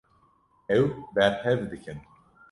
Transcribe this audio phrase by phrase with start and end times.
[0.77, 1.99] Ew berhev dikin.